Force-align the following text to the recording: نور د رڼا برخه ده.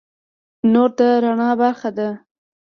نور 0.71 0.89
د 0.97 0.99
رڼا 1.23 1.49
برخه 1.61 1.89
ده. 1.97 2.09